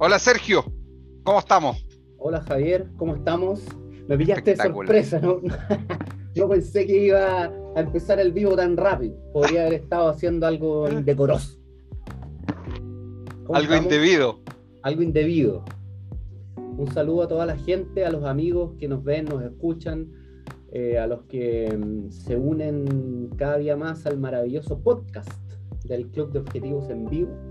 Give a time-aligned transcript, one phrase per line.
[0.00, 0.64] Hola Sergio,
[1.24, 1.84] ¿cómo estamos?
[2.18, 3.64] Hola Javier, ¿cómo estamos?
[4.06, 5.40] Me pillaste de sorpresa, ¿no?
[6.36, 9.16] no pensé que iba a empezar el vivo tan rápido.
[9.32, 11.58] Podría haber estado haciendo algo indecoroso.
[13.52, 14.38] Algo indebido.
[14.82, 15.64] Algo indebido.
[16.56, 20.12] Un saludo a toda la gente, a los amigos que nos ven, nos escuchan,
[20.70, 25.28] eh, a los que mm, se unen cada día más al maravilloso podcast
[25.86, 27.47] del Club de Objetivos en Vivo.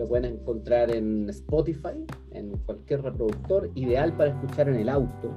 [0.00, 5.30] Lo pueden encontrar en Spotify, en cualquier reproductor, ideal para escuchar en el auto,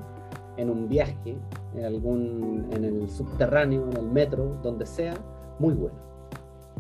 [0.55, 1.38] en un viaje,
[1.76, 5.16] en algún, en el subterráneo, en el metro, donde sea,
[5.59, 5.98] muy bueno.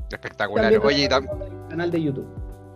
[0.09, 0.73] Espectacular.
[0.81, 2.25] Oye, canal de YouTube.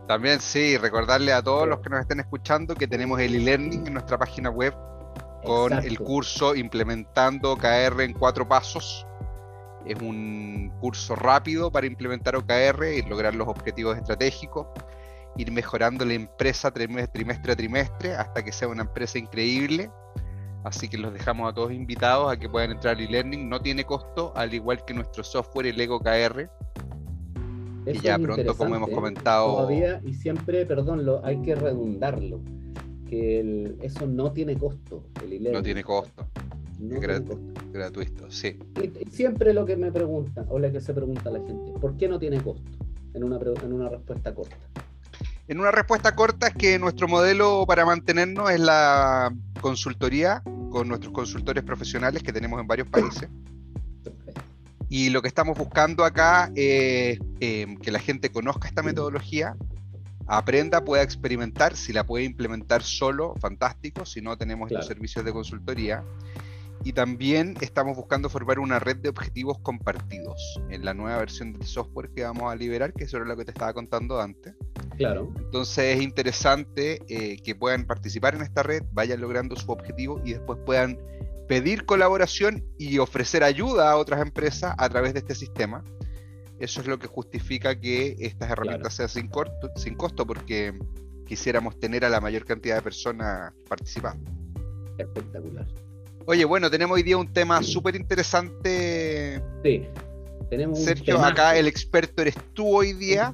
[0.10, 3.94] También sí, recordarle a todos los que nos estén escuchando que tenemos el e-learning en
[3.94, 4.74] nuestra página web
[5.46, 9.08] con el curso implementando OKR en cuatro pasos.
[9.86, 14.68] Es un curso rápido para implementar OKR y lograr los objetivos estratégicos,
[15.38, 19.90] ir mejorando la empresa trimestre a trimestre hasta que sea una empresa increíble.
[20.64, 23.48] Así que los dejamos a todos invitados a que puedan entrar al e-learning.
[23.48, 26.50] No tiene costo, al igual que nuestro software, el Ego OKR.
[27.86, 29.56] y ya pronto, como hemos comentado.
[29.56, 32.42] Todavía, y siempre, perdón, lo, hay que redundarlo
[33.08, 35.04] que eso no tiene costo.
[35.24, 36.28] El no tiene costo.
[36.80, 38.60] No gratuito, sí.
[38.82, 42.08] Y, siempre lo que me preguntan, o lo que se pregunta la gente, ¿por qué
[42.08, 42.72] no tiene costo?
[43.14, 44.58] En una, en una respuesta corta.
[45.48, 51.14] En una respuesta corta es que nuestro modelo para mantenernos es la consultoría con nuestros
[51.14, 53.30] consultores profesionales que tenemos en varios países.
[54.90, 59.56] Y lo que estamos buscando acá es eh, que la gente conozca esta metodología,
[60.28, 65.32] aprenda, pueda experimentar, si la puede implementar solo, fantástico, si no tenemos los servicios de
[65.32, 66.04] consultoría.
[66.88, 71.64] Y también estamos buscando formar una red de objetivos compartidos en la nueva versión del
[71.64, 74.56] software que vamos a liberar, que es sobre lo que te estaba contando antes.
[74.96, 75.34] Claro.
[75.38, 80.32] Entonces es interesante eh, que puedan participar en esta red, vayan logrando su objetivo y
[80.32, 80.98] después puedan
[81.50, 85.84] pedir colaboración y ofrecer ayuda a otras empresas a través de este sistema
[86.60, 89.30] eso es lo que justifica que estas herramientas sean sin,
[89.76, 90.74] sin costo, porque
[91.28, 94.32] quisiéramos tener a la mayor cantidad de personas participando.
[94.98, 95.68] Espectacular.
[96.30, 99.42] Oye, bueno, tenemos hoy día un tema súper interesante.
[99.64, 99.84] Sí,
[100.50, 103.34] tenemos Sergio, acá el experto eres tú hoy día.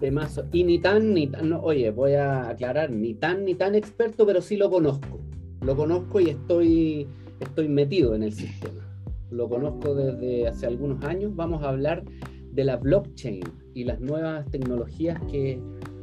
[0.52, 4.44] Y ni tan, ni tan, oye, voy a aclarar, ni tan, ni tan experto, pero
[4.44, 5.20] sí lo conozco.
[5.62, 7.08] Lo conozco y estoy,
[7.40, 8.88] estoy metido en el sistema.
[9.32, 11.36] Lo conozco desde hace algunos años.
[11.36, 12.04] Vamos a hablar
[12.52, 13.42] de la blockchain
[13.74, 15.60] y las nuevas tecnologías que,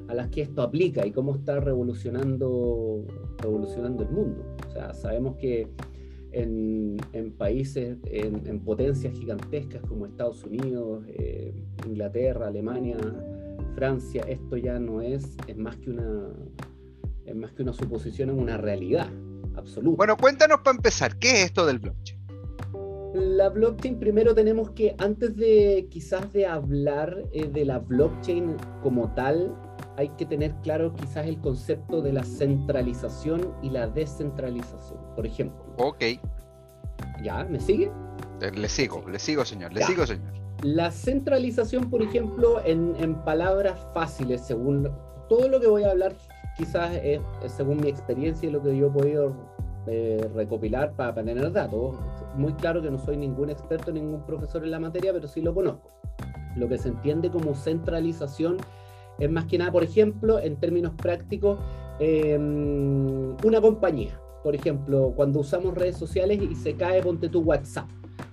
[0.09, 3.07] a las que esto aplica y cómo está revolucionando,
[3.39, 4.45] revolucionando el mundo.
[4.69, 5.69] O sea, sabemos que
[6.33, 6.99] en,
[7.37, 11.55] países, en, potencias gigantescas como Estados Unidos, eh,
[11.87, 12.97] Inglaterra, Alemania,
[13.75, 16.29] Francia, esto ya no es, es más que una,
[17.25, 19.09] es más que una suposición, es una realidad
[19.57, 19.97] absoluta.
[19.97, 22.21] Bueno, cuéntanos para empezar, ¿qué es esto del blockchain?
[23.15, 29.13] La blockchain, primero tenemos que, antes de quizás de hablar eh, de la blockchain como
[29.15, 29.53] tal,
[30.01, 34.99] hay que tener claro quizás el concepto de la centralización y la descentralización.
[35.15, 35.63] Por ejemplo.
[35.77, 36.03] Ok.
[37.23, 37.45] ¿Ya?
[37.45, 37.93] ¿Me sigue?
[38.41, 40.33] Eh, le sigo, le sigo, señor, le sigo, señor.
[40.63, 44.91] La centralización, por ejemplo, en, en, palabras fáciles, según
[45.29, 46.15] todo lo que voy a hablar,
[46.57, 49.35] quizás es, según mi experiencia y lo que yo he podido
[49.87, 51.97] eh, recopilar para, para tener datos
[52.37, 55.55] muy claro que no soy ningún experto, ningún profesor en la materia, pero sí lo
[55.55, 55.91] conozco.
[56.57, 58.57] Lo que se entiende como centralización
[59.21, 61.59] es más que nada, por ejemplo, en términos prácticos,
[62.01, 64.19] em, una compañía.
[64.43, 67.89] Por ejemplo, cuando usamos redes sociales y se cae, ponte tu WhatsApp,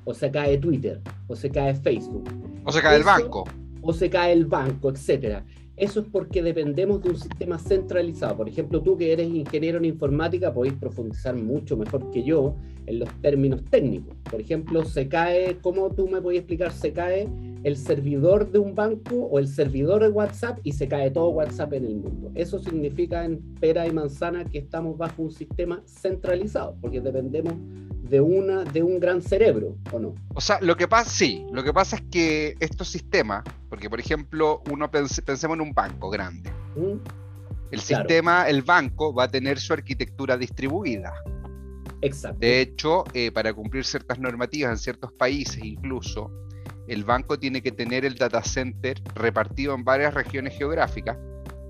[0.06, 2.24] o se cae Twitter, o se cae Facebook.
[2.64, 3.44] O se cae el banco.
[3.81, 5.44] O se cae el banco, etcétera.
[5.75, 8.38] Eso es porque dependemos de un sistema centralizado.
[8.38, 12.56] Por ejemplo, tú que eres ingeniero en informática podéis profundizar mucho mejor que yo
[12.88, 14.16] en los términos técnicos.
[14.31, 16.72] Por ejemplo, se cae, ¿cómo tú me puedes explicar?
[16.72, 17.30] Se cae
[17.68, 21.74] el servidor de un banco o el servidor de WhatsApp y se cae todo WhatsApp
[21.74, 22.31] en el mundo.
[22.34, 27.56] Eso significa en pera y manzana que estamos bajo un sistema centralizado, porque dependemos
[28.10, 30.16] de, una, de un gran cerebro, ¿o no?
[30.34, 34.00] O sea, lo que pasa, sí, lo que pasa es que estos sistemas, porque por
[34.00, 36.50] ejemplo, uno pensemos en un banco grande.
[36.78, 37.02] ¿Mm?
[37.72, 41.13] El sistema, el banco, va a tener su arquitectura distribuida.
[42.00, 42.40] Exacto.
[42.40, 46.31] De hecho, eh, para cumplir ciertas normativas en ciertos países incluso,
[46.88, 51.18] el banco tiene que tener el data center repartido en varias regiones geográficas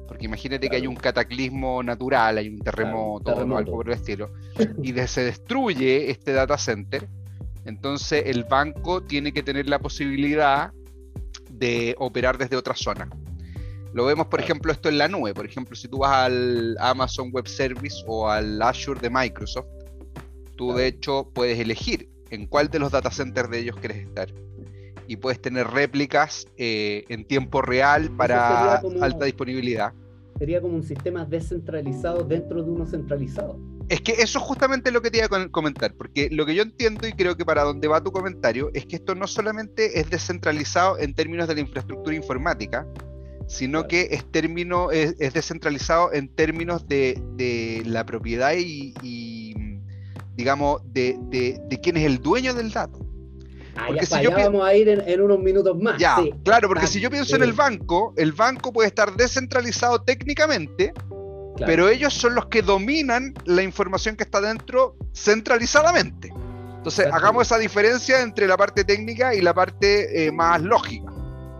[0.07, 4.31] porque imagínate que hay un cataclismo natural, hay un terremoto, o algo por el estilo,
[4.81, 7.07] y se destruye este data center,
[7.65, 10.71] entonces el banco tiene que tener la posibilidad
[11.51, 13.09] de operar desde otra zona.
[13.93, 15.33] Lo vemos, por ejemplo, esto en la nube.
[15.33, 19.67] Por ejemplo, si tú vas al Amazon Web Service o al Azure de Microsoft,
[20.55, 24.31] tú de hecho puedes elegir en cuál de los data centers de ellos quieres estar.
[25.07, 29.93] Y puedes tener réplicas eh, en tiempo real para alta disponibilidad.
[30.37, 33.59] Sería como un sistema descentralizado dentro de uno centralizado.
[33.89, 36.61] Es que eso es justamente lo que te iba a comentar, porque lo que yo
[36.61, 40.09] entiendo y creo que para donde va tu comentario es que esto no solamente es
[40.09, 42.85] descentralizado en términos de la infraestructura informática,
[43.47, 48.93] sino que es, término, es, descentralizado en términos de, la propiedad y,
[50.35, 53.06] digamos, de, quién es el dueño del dato.
[53.77, 55.97] Ah, porque si yo vamos a ir en, unos minutos más.
[55.97, 60.93] Ya, claro, porque si yo pienso en el banco, el banco puede estar descentralizado técnicamente,
[61.65, 66.31] pero ellos son los que dominan la información que está dentro centralizadamente.
[66.77, 71.11] Entonces, hagamos esa diferencia entre la parte técnica y la parte eh, más lógica.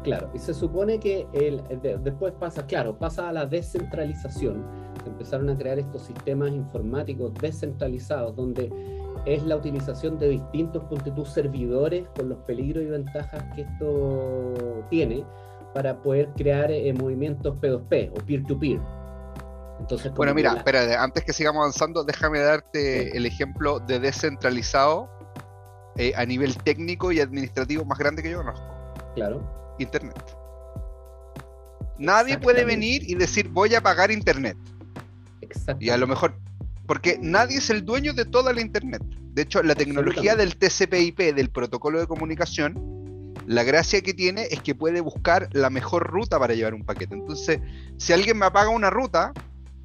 [0.03, 1.61] Claro, y se supone que el,
[2.01, 4.63] después pasa, claro, pasa a la descentralización.
[5.03, 8.71] Se empezaron a crear estos sistemas informáticos descentralizados, donde
[9.27, 10.83] es la utilización de distintos
[11.13, 15.25] tus servidores con los peligros y ventajas que esto tiene
[15.73, 18.79] para poder crear eh, movimientos P2P o peer-to-peer.
[19.79, 25.09] Entonces, bueno, mira, espera, antes que sigamos avanzando, déjame darte el ejemplo de descentralizado
[25.97, 28.65] eh, a nivel técnico y administrativo más grande que yo conozco.
[29.13, 29.75] Claro.
[29.77, 30.35] Internet.
[31.99, 34.57] Nadie puede venir y decir voy a pagar Internet.
[35.79, 36.33] Y a lo mejor,
[36.87, 39.03] porque nadie es el dueño de toda la Internet.
[39.33, 44.61] De hecho, la tecnología del TCP/IP, del protocolo de comunicación, la gracia que tiene es
[44.61, 47.13] que puede buscar la mejor ruta para llevar un paquete.
[47.13, 47.59] Entonces,
[47.97, 49.33] si alguien me apaga una ruta,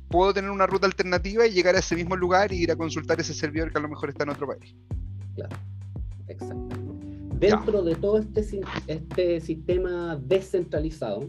[0.08, 3.20] puedo tener una ruta alternativa y llegar a ese mismo lugar y ir a consultar
[3.20, 4.75] ese servidor que a lo mejor está en otro país.
[5.34, 5.56] Claro,
[6.28, 6.82] exacto
[7.43, 11.28] dentro de todo este, este sistema descentralizado,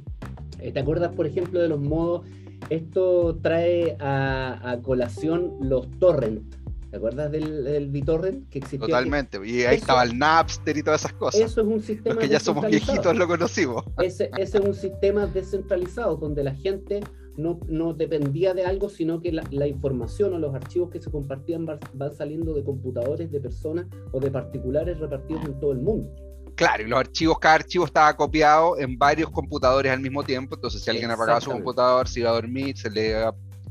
[0.60, 2.28] eh, ¿te acuerdas, por ejemplo, de los modos?
[2.70, 6.58] Esto trae a, colación los torrents.
[6.90, 8.88] ¿Te acuerdas del, del BitTorrent que existía?
[8.88, 9.40] Totalmente.
[9.44, 11.42] Y ahí estaba el Napster y todas esas cosas.
[11.42, 12.16] Eso es un sistema.
[12.16, 13.84] Los que ya somos viejitos lo conocimos.
[14.00, 17.02] Ese, ese es un sistema descentralizado donde la gente
[17.38, 21.66] no, no dependía de algo, sino que la, información o los archivos que se compartían
[21.66, 26.14] van, saliendo de computadores de personas o de particulares repartidos en todo el mundo.
[26.56, 30.84] Claro, y los archivos, cada archivo estaba copiado en varios computadores al mismo tiempo, entonces
[30.84, 33.16] si alguien apagaba su computador, se iba a dormir, se le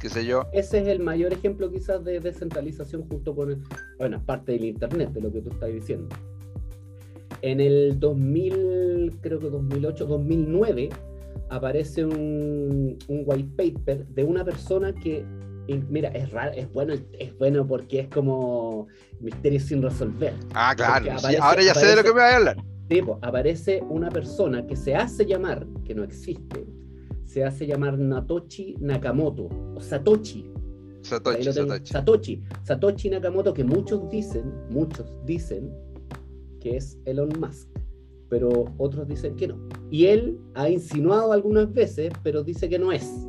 [0.02, 0.46] qué sé yo.
[0.52, 3.62] Ese es el mayor ejemplo quizás de descentralización junto con, el,
[3.98, 6.08] bueno, parte del Internet, de lo que tú estás diciendo.
[7.40, 10.88] En el 2000, creo que 2008, 2009,
[11.50, 15.24] aparece un, white paper de una persona que,
[15.88, 18.88] mira, es raro, es bueno, es bueno porque es como
[19.20, 20.34] misterio sin resolver.
[20.54, 21.12] Ah, claro.
[21.40, 22.71] ahora ya sé de lo que me voy a hablar.
[22.88, 26.66] Tipo, aparece una persona que se hace llamar, que no existe,
[27.24, 30.50] se hace llamar Natochi Nakamoto, o Satoshi.
[31.02, 31.92] Satoshi, Satoshi.
[31.92, 32.42] Satoshi.
[32.64, 35.70] Satoshi Nakamoto, que muchos dicen, muchos dicen
[36.60, 37.68] que es Elon Musk
[38.32, 39.58] pero otros dicen que no.
[39.90, 43.26] Y él ha insinuado algunas veces, pero dice que no es.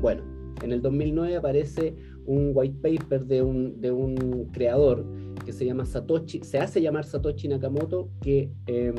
[0.00, 0.22] Bueno,
[0.62, 5.04] en el 2009 aparece un white paper de un, de un creador
[5.48, 8.94] que se llama Satoshi, se hace llamar Satoshi Nakamoto, que em,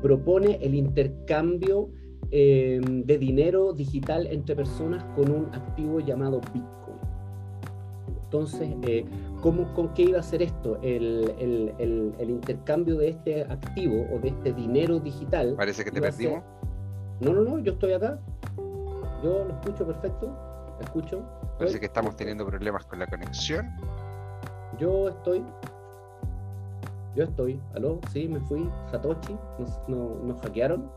[0.00, 1.90] propone el intercambio
[2.30, 7.00] em, de dinero digital entre personas con un activo llamado Bitcoin.
[8.22, 9.04] Entonces, eh,
[9.42, 10.78] ¿Con qué iba a ser esto?
[10.80, 11.74] El,
[12.20, 15.54] intercambio de este activo o de este dinero digital.
[15.56, 16.44] Parece que te perdimos.
[17.20, 18.20] No, no, no, yo estoy acá.
[19.24, 20.32] Yo lo escucho perfecto.
[20.80, 21.20] Escucho.
[21.58, 23.66] Parece que estamos teniendo problemas con la conexión.
[24.78, 25.44] Yo estoy.
[27.14, 27.60] Yo estoy.
[27.74, 28.00] ¿Aló?
[28.12, 28.68] Sí, me fui.
[28.90, 29.36] Satoshi.
[29.58, 30.90] Nos, nos hackearon.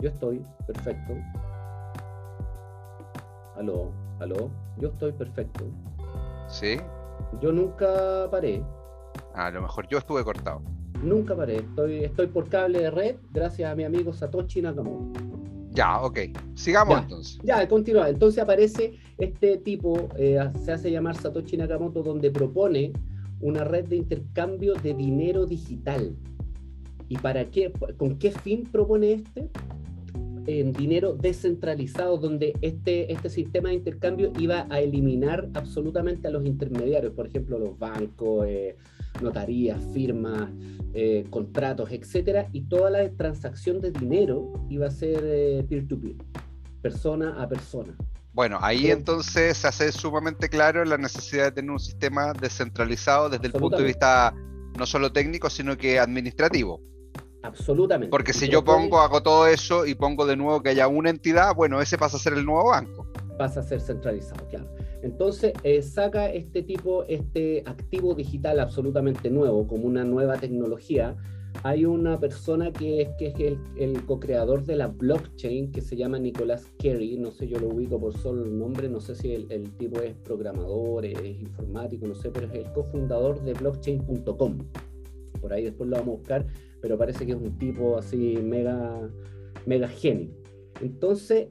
[0.00, 0.44] Yo estoy.
[0.66, 1.14] Perfecto.
[3.56, 3.90] ¿Aló?
[4.20, 4.50] ¿Aló?
[4.78, 5.64] Yo estoy perfecto.
[6.48, 6.78] Sí.
[7.40, 8.62] Yo nunca paré.
[9.34, 10.60] A lo mejor yo estuve cortado.
[11.02, 11.56] Nunca paré.
[11.56, 15.20] Estoy, estoy por cable de red gracias a mi amigo Satoshi Nakamoto.
[15.76, 16.18] Ya, ok.
[16.54, 17.38] Sigamos entonces.
[17.44, 18.08] Ya, continúa.
[18.08, 22.92] Entonces aparece este tipo, eh, se hace llamar Satoshi Nakamoto, donde propone
[23.40, 26.16] una red de intercambio de dinero digital.
[27.08, 27.72] ¿Y para qué?
[27.98, 29.50] ¿Con qué fin propone este?
[30.48, 36.46] en dinero descentralizado, donde este, este sistema de intercambio iba a eliminar absolutamente a los
[36.46, 38.76] intermediarios, por ejemplo, los bancos, eh,
[39.22, 40.50] notarías, firmas,
[40.94, 46.16] eh, contratos, etcétera, y toda la transacción de dinero iba a ser eh, peer-to-peer,
[46.80, 47.96] persona a persona.
[48.32, 53.46] Bueno, ahí entonces se hace sumamente claro la necesidad de tener un sistema descentralizado desde
[53.46, 54.34] el punto de vista
[54.76, 56.80] no solo técnico, sino que administrativo.
[57.42, 58.10] Absolutamente.
[58.10, 61.54] Porque si yo pongo, hago todo eso y pongo de nuevo que haya una entidad,
[61.54, 63.06] bueno, ese pasa a ser el nuevo banco.
[63.38, 64.68] Pasa a ser centralizado, claro.
[65.02, 71.16] Entonces, eh, saca este tipo, este activo digital absolutamente nuevo, como una nueva tecnología.
[71.62, 76.18] Hay una persona que es, que es el, co-creador de la blockchain, que se llama
[76.18, 79.50] Nicolás Carey, no sé, yo lo ubico por solo el nombre, no sé si el,
[79.50, 84.58] el tipo es programador, es informático, no sé, pero es el cofundador de blockchain.com.
[85.40, 86.46] Por ahí después lo vamos a buscar,
[86.80, 89.08] pero parece que es un tipo así mega,
[89.64, 90.30] mega genio.
[90.80, 91.48] Entonces,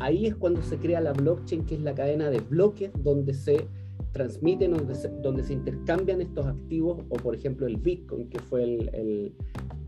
[0.00, 3.66] ahí es cuando se crea la blockchain, que es la cadena de bloques donde se
[4.12, 4.72] transmiten,
[5.22, 9.34] donde se, intercambian estos activos, o por ejemplo el Bitcoin, que fue el,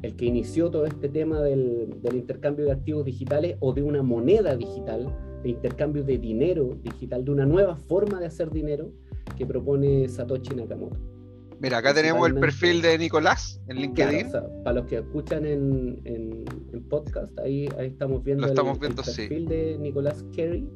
[0.03, 4.03] el, que inició todo este tema del, del, intercambio de activos digitales o de una
[4.03, 8.91] moneda digital, de intercambio de dinero digital, de una nueva forma de hacer dinero
[9.37, 11.18] que propone Satoshi Nakamoto.
[11.61, 14.31] Mira, acá tenemos el perfil de Nicolás en LinkedIn.
[14.63, 16.45] para los que escuchan en, en,
[16.89, 20.67] podcast, ahí, ahí estamos viendo, el, perfil de Nicolás Carey,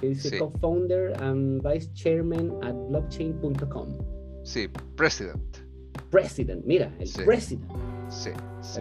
[0.00, 3.88] que dice co-founder and vice chairman at blockchain.com.
[4.42, 5.58] Sí, president.
[6.10, 7.70] President, mira, el president.
[8.08, 8.30] Sí,
[8.60, 8.80] sí.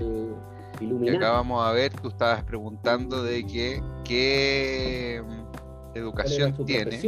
[0.82, 5.24] y acá vamos a ver, tú estabas preguntando de que, qué
[5.94, 7.00] educación tiene.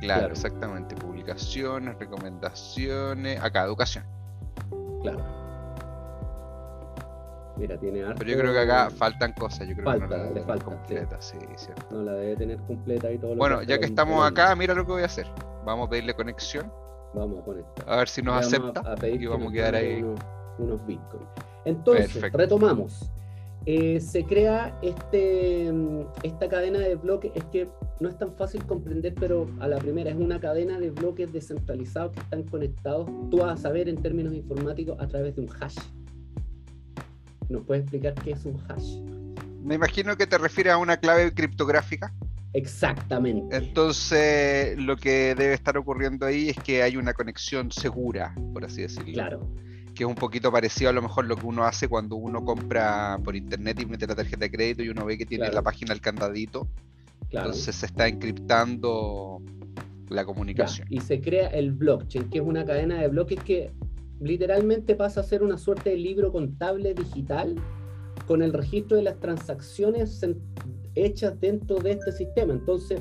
[0.00, 0.94] Claro, exactamente.
[0.94, 3.40] Publicaciones, recomendaciones.
[3.42, 4.04] Acá, educación.
[5.02, 5.24] Claro.
[7.56, 8.18] Mira, tiene harto...
[8.18, 9.66] Pero yo creo que acá faltan cosas.
[9.66, 11.38] Yo creo que no la debe tener completa, sí.
[11.56, 11.86] cierto.
[11.90, 13.34] No la debe tener completa y todo.
[13.34, 15.26] Bueno, ya que estamos acá, mira lo que voy a hacer.
[15.64, 16.72] Vamos a pedirle conexión.
[17.14, 17.90] Vamos a conectar.
[17.90, 18.82] A ver si nos acepta.
[19.06, 20.02] y vamos a quedar ahí.
[20.02, 20.20] Unos,
[20.58, 21.28] unos bitcoins.
[21.64, 23.10] Entonces, retomamos.
[23.70, 27.68] Eh, se crea este, mm, esta cadena de bloques, es que
[28.00, 32.12] no es tan fácil comprender, pero a la primera es una cadena de bloques descentralizados
[32.12, 35.76] que están conectados, tú vas a saber en términos informáticos, a través de un hash.
[37.50, 39.00] ¿Nos puedes explicar qué es un hash?
[39.62, 42.14] Me imagino que te refieres a una clave criptográfica.
[42.54, 43.54] Exactamente.
[43.54, 48.80] Entonces, lo que debe estar ocurriendo ahí es que hay una conexión segura, por así
[48.80, 49.12] decirlo.
[49.12, 49.67] Claro
[49.98, 53.18] que es un poquito parecido a lo mejor lo que uno hace cuando uno compra
[53.24, 55.92] por internet y mete la tarjeta de crédito y uno ve que tiene la página
[55.92, 56.68] el candadito.
[57.30, 59.42] Entonces se está encriptando
[60.08, 60.86] la comunicación.
[60.88, 63.72] Y se crea el blockchain, que es una cadena de bloques que
[64.20, 67.56] literalmente pasa a ser una suerte de libro contable digital
[68.28, 70.24] con el registro de las transacciones
[70.94, 72.52] hechas dentro de este sistema.
[72.52, 73.00] Entonces,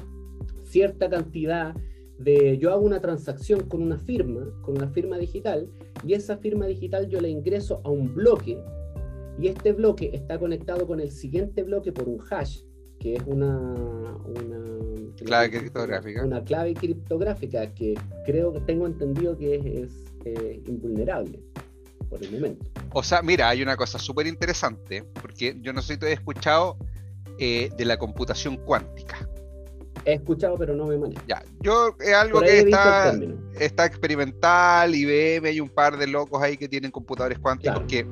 [0.63, 1.75] cierta cantidad
[2.19, 5.69] de yo hago una transacción con una firma, con una firma digital,
[6.05, 8.59] y esa firma digital yo la ingreso a un bloque,
[9.39, 12.61] y este bloque está conectado con el siguiente bloque por un hash,
[12.99, 13.59] que es una,
[14.25, 14.67] una
[15.25, 16.25] clave criptográfica.
[16.25, 17.95] Una clave criptográfica que
[18.25, 19.91] creo que tengo entendido que es,
[20.25, 21.39] eh, invulnerable
[22.09, 22.65] por el momento.
[22.93, 26.13] O sea, mira, hay una cosa súper interesante, porque yo no sé si te he
[26.13, 26.77] escuchado
[27.37, 29.29] eh, de la computación cuántica.
[30.07, 31.21] He escuchado, pero no me manejo.
[31.27, 33.13] Ya, yo es algo que está,
[33.59, 38.07] está experimental, IBM, hay un par de locos ahí que tienen computadores cuánticos que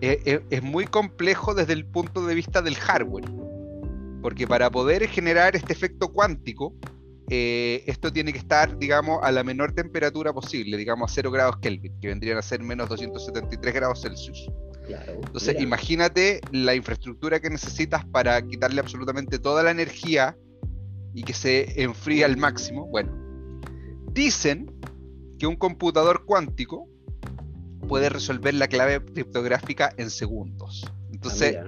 [0.00, 3.24] es, muy complejo desde el punto de vista del hardware.
[4.22, 6.72] Porque para poder generar este efecto cuántico,
[7.28, 11.56] eh, esto tiene que estar, digamos, a la menor temperatura posible, digamos a 0 grados
[11.58, 14.48] Kelvin, que vendrían a ser menos 273 grados Celsius.
[14.88, 20.36] Entonces, imagínate la infraestructura que necesitas para quitarle absolutamente toda la energía
[21.14, 22.86] y que se enfría al máximo.
[22.86, 23.12] Bueno,
[24.12, 24.70] dicen
[25.38, 26.88] que un computador cuántico
[27.88, 30.84] puede resolver la clave criptográfica en segundos.
[31.12, 31.64] Entonces, ah,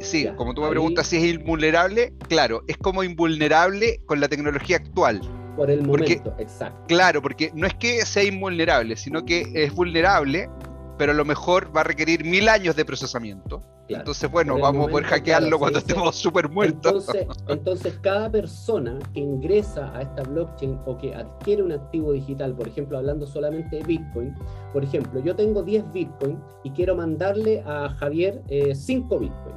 [0.00, 4.76] sí, como tú me preguntas si es invulnerable, claro, es como invulnerable con la tecnología
[4.76, 5.20] actual.
[5.56, 6.84] Por el momento, exacto.
[6.88, 10.48] Claro, porque no es que sea invulnerable, sino que es vulnerable,
[10.98, 13.62] pero a lo mejor va a requerir mil años de procesamiento.
[13.88, 17.06] Entonces, bueno, vamos a poder hackearlo cuando estemos súper muertos.
[17.48, 22.68] Entonces, cada persona que ingresa a esta blockchain o que adquiere un activo digital, por
[22.68, 24.34] ejemplo, hablando solamente de Bitcoin,
[24.72, 28.42] por ejemplo, yo tengo 10 Bitcoin y quiero mandarle a Javier
[28.74, 29.54] 5 eh, Bitcoin.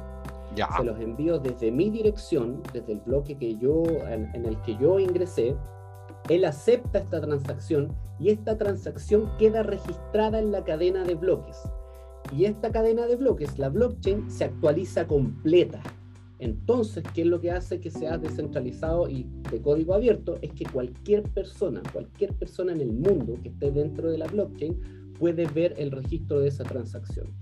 [0.54, 0.68] Ya.
[0.76, 4.98] Se los envío desde mi dirección, desde el bloque que yo, en el que yo
[4.98, 5.54] ingresé.
[6.28, 11.56] Él acepta esta transacción y esta transacción queda registrada en la cadena de bloques.
[12.32, 15.82] Y esta cadena de bloques, la blockchain, se actualiza completa.
[16.38, 20.38] Entonces, ¿qué es lo que hace que sea descentralizado y de código abierto?
[20.42, 25.14] Es que cualquier persona, cualquier persona en el mundo que esté dentro de la blockchain
[25.18, 27.32] puede ver el registro de esa transacción.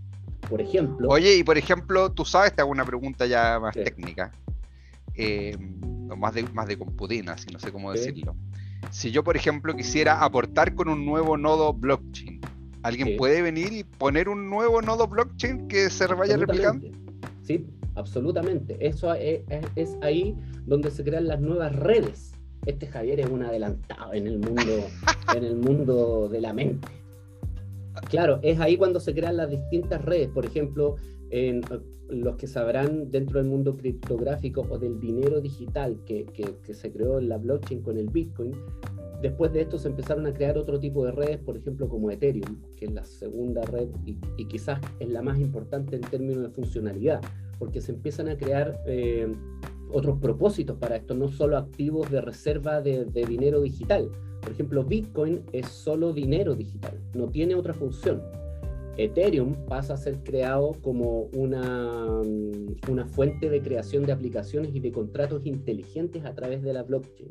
[0.48, 1.08] Por ejemplo.
[1.08, 4.30] Oye, y por ejemplo, tú sabes, te hago una pregunta ya más técnica,
[5.14, 5.56] eh,
[6.16, 8.36] más, de, más de computina, si no sé cómo decirlo.
[8.90, 12.40] Si yo, por ejemplo, quisiera aportar con un nuevo nodo blockchain,
[12.84, 16.86] ¿Alguien puede venir y poner un nuevo nodo blockchain que se vaya replicando?
[17.42, 18.76] Sí, absolutamente.
[18.78, 19.40] Eso es,
[19.74, 20.36] es, ahí
[20.66, 22.32] donde se crean las nuevas redes.
[22.66, 24.86] Este Javier es un adelantado en el mundo,
[25.34, 26.86] en el mundo de la mente.
[28.08, 30.28] Claro, es ahí cuando se crean las distintas redes.
[30.28, 30.96] Por ejemplo,
[31.30, 31.62] en,
[32.08, 36.26] los que sabrán dentro del mundo criptográfico o del dinero digital que,
[36.62, 38.52] se creó en la blockchain con el Bitcoin,
[39.22, 42.60] después de esto se empezaron a crear otro tipo de redes, por ejemplo como Ethereum,
[42.76, 46.50] que es la segunda red y, y quizás es la más importante en términos de
[46.50, 47.20] funcionalidad,
[47.58, 49.32] porque se empiezan a crear eh,
[49.94, 54.10] otros propósitos para esto, no solo activos de reserva de, de dinero digital.
[54.40, 58.20] Por ejemplo, Bitcoin es solo dinero digital, no tiene otra función
[58.96, 64.80] Ethereum pasa a ser creado como una, mm, una fuente de creación de aplicaciones y
[64.80, 67.30] de contratos inteligentes a través de la blockchain.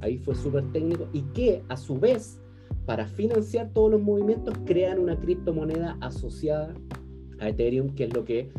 [0.00, 2.38] Ahí fue súper técnico y que a su vez,
[2.86, 6.74] para financiar todos los movimientos, crean una criptomoneda asociada
[7.40, 8.50] a Ethereum, que es lo que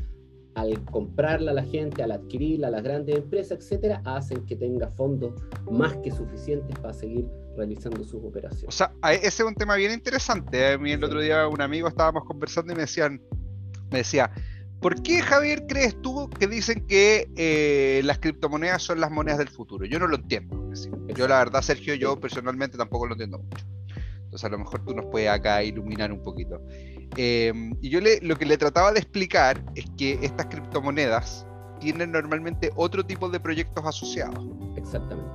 [0.56, 4.90] al comprarla a la gente, al adquirirla a las grandes empresas, etcétera, hacen que tenga
[4.90, 5.34] fondos
[5.72, 8.68] más que suficientes para seguir realizando sus operaciones.
[8.68, 10.74] O sea, ese es un tema bien interesante.
[10.74, 13.22] A mí el otro día un amigo estábamos conversando y me decían,
[13.92, 14.32] me decía,
[14.80, 19.50] ¿por qué Javier crees tú que dicen que eh, las criptomonedas son las monedas del
[19.50, 19.86] futuro?
[19.86, 20.70] Yo no lo entiendo.
[21.16, 23.66] Yo la verdad, Sergio, yo personalmente tampoco lo entiendo mucho.
[24.34, 26.60] Entonces a lo mejor tú nos puedes acá iluminar un poquito.
[27.17, 31.46] Em, y yo le, lo que le trataba de explicar es que estas criptomonedas
[31.79, 34.46] tienen normalmente otro tipo de proyectos asociados.
[34.77, 35.32] Exactamente.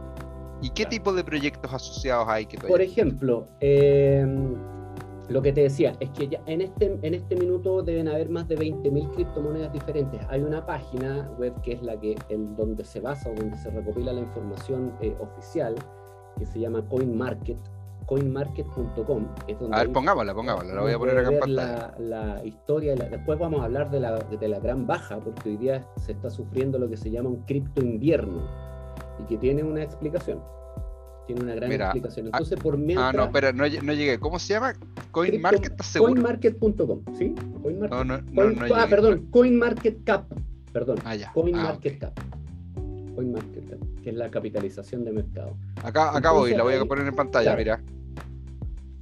[0.60, 4.56] ¿Y qué tipo de proyectos asociados hay que Por ejemplo, em,
[5.28, 8.48] lo que te decía es que ya en este, en este minuto deben haber más
[8.48, 10.20] de 20.000 criptomonedas diferentes.
[10.28, 13.70] Hay una página web que es la que en donde se basa o donde se
[13.70, 15.76] recopila la información eh, oficial
[16.38, 17.58] que se llama CoinMarket
[18.08, 19.28] coinmarket.com.
[19.70, 21.94] A ver, pongámosla, pongámosla, la voy a poner acá en pantalla.
[21.98, 25.86] La, historia, después vamos a hablar de la, de la gran baja, porque hoy día
[25.96, 28.48] se está sufriendo lo que se llama un cripto invierno
[29.20, 30.42] y que tiene una explicación.
[31.26, 32.26] Tiene una gran explicación.
[32.28, 33.10] Ah, Entonces, por mientras.
[33.10, 34.18] Ah, no, espera, no, no, llegué.
[34.18, 34.72] ¿Cómo se llama?
[35.10, 35.76] CoinMarket.
[35.98, 37.34] Coinmarket.com, ¿sí?
[37.62, 37.98] CoinMarket.
[37.98, 40.32] No, no, no, ah, perdón, CoinMarketCap.
[40.72, 40.96] Perdón.
[41.04, 41.30] Ah, ya.
[41.34, 42.18] CoinMarketCap.
[42.18, 42.82] Ah,
[43.14, 45.58] CoinMarketCap, que es la capitalización de mercado.
[45.84, 47.82] Acá, acá voy, la voy a poner en pantalla, mira.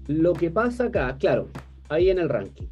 [0.08, 1.48] Lo que pasa acá, claro,
[1.88, 2.66] ahí en el ranking.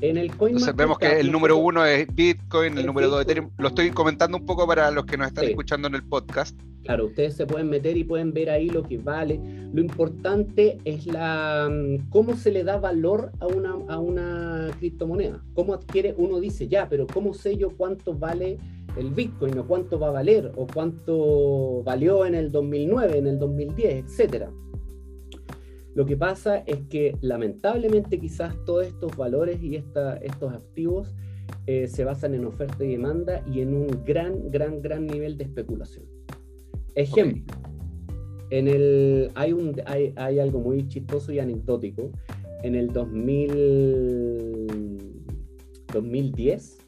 [0.00, 3.26] En el coin Entonces vemos que el número uno es Bitcoin, el, número dos es
[3.26, 3.50] Ethereum.
[3.58, 6.58] Lo estoy comentando un poco para los que nos están escuchando en el podcast.
[6.84, 9.38] Claro, ustedes se pueden meter y pueden ver ahí lo que vale.
[9.72, 15.42] Lo importante es la mm, cómo se le da valor a una, a una criptomoneda.
[15.52, 18.56] Cómo adquiere, uno dice, ya, pero ¿cómo sé yo cuánto vale
[18.96, 23.38] el Bitcoin o cuánto va a valer o cuánto valió en el 2009, en el
[23.38, 24.50] 2010, etcétera?
[25.94, 31.14] Lo que pasa es que lamentablemente quizás todos estos valores y estos activos
[31.66, 35.44] eh, se basan en oferta y demanda y en un gran, gran, gran nivel de
[35.44, 36.04] especulación.
[36.94, 37.42] Ejemplo,
[38.50, 42.10] en el, hay, un, hay, hay, algo muy chistoso y anecdótico.
[42.62, 44.66] En el 2000,
[45.92, 46.78] 2010,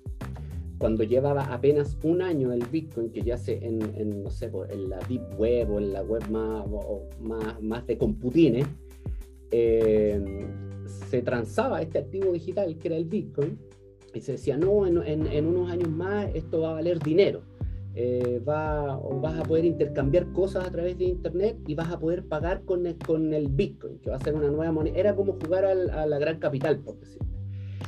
[0.79, 4.91] cuando llevaba apenas un año el Bitcoin, que ya se en, en no sé, en
[4.91, 6.67] la Deep Web o en la web más,
[7.21, 8.67] más, más de computines,
[9.53, 10.21] eh,
[11.11, 13.59] se transaba este activo digital que era el Bitcoin
[14.15, 17.43] y se decía, no, en, unos años más esto va a valer dinero.
[17.95, 22.25] Eh, va, vas a poder intercambiar cosas a través de Internet y vas a poder
[22.25, 24.99] pagar con el, con el Bitcoin, que va a ser una nueva moneda.
[24.99, 27.29] Era como jugar a la gran capital, por decirlo.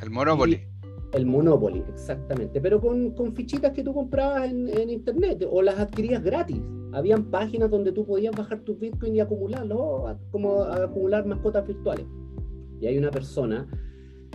[0.02, 0.73] El Monopoly.
[1.14, 2.60] El Monopoly, exactamente.
[2.60, 6.60] Pero con, con, fichitas que tú comprabas en, en Internet o las adquirías gratis
[6.92, 12.06] habían páginas donde tú podías bajar tu Bitcoin y acumularlo, como acumular mascotas virtuales.
[12.80, 13.66] Y hay una persona,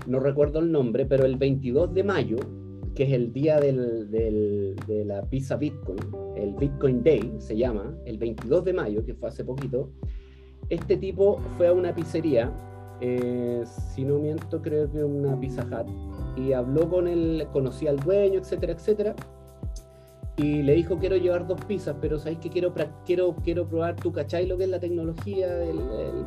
[0.08, 2.38] no recuerdo el nombre, pero el 22 de mayo,
[2.96, 6.00] que es el día del, de la pizza Bitcoin,
[6.36, 9.92] el Bitcoin Day se llama, el 22 de mayo, que fue hace poquito,
[10.70, 12.52] este tipo fue a una pizzería,
[13.02, 13.64] eh,
[13.94, 15.88] si no miento, creo que una Pizza Hut,
[16.40, 19.16] y habló con él, conocía al dueño, etcétera, etcétera
[20.40, 22.74] y le dijo quiero llevar dos pizzas, pero sabéis que quiero,
[23.06, 25.78] quiero, quiero probar, tu cachai lo que es la tecnología del,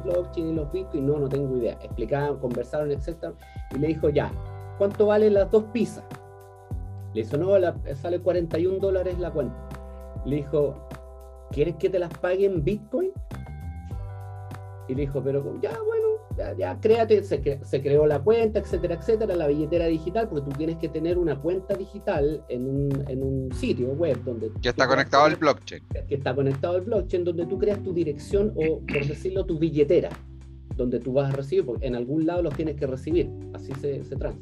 [0.05, 1.79] blockchain y los bitcoins, no, no tengo idea.
[1.83, 3.33] Explicaban, conversaron, etc.
[3.75, 4.31] Y le dijo, ya,
[4.77, 6.05] ¿cuánto valen las dos pizzas?
[7.15, 7.55] Le dijo, no,
[7.95, 9.57] sale 41 dólares la cuenta.
[10.27, 10.75] Le dijo,
[11.51, 13.13] ¿quieres que te las pague en bitcoin?
[14.89, 19.47] Y le dijo, pero ya, bueno, ya, créate, se, creó la cuenta, etcétera, etcétera, la
[19.47, 24.51] billetera digital, porque tú tienes que tener una cuenta digital en un, sitio web donde...
[24.61, 25.83] Que está conectado al blockchain.
[26.09, 30.11] Que está conectado al blockchain, donde tú creas tu dirección o, por decirlo, tu billetera.
[30.77, 34.03] donde tú vas a recibir, porque en algún lado los tienes que recibir, así se,
[34.05, 34.41] se transa.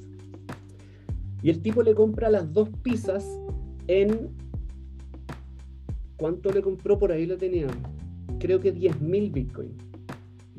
[1.43, 3.27] Y el tipo le compra las dos pizzas
[3.89, 4.31] en...
[6.17, 6.99] ¿Cuánto le compró?
[6.99, 7.67] Por ahí lo tenía.
[8.39, 9.90] Creo que 10.000 bitcoins.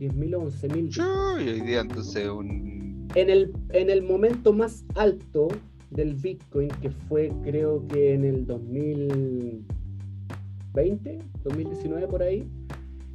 [0.01, 1.37] 10.000 o 11.000.
[1.37, 3.07] hoy día entonces un...
[3.13, 5.49] En el, en el momento más alto
[5.91, 12.49] del bitcoin, que fue creo que en el 2020, 2019 por ahí,